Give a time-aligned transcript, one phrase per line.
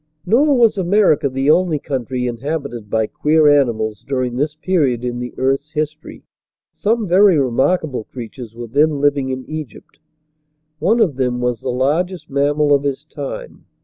[0.25, 5.31] Nor was America the only country inhabited by queer animals during this period in the
[5.37, 6.23] earth's history.
[6.73, 9.99] Some very remarkable creatures were then living in Egypt.
[10.79, 13.67] One of them was the largest mammal of his time.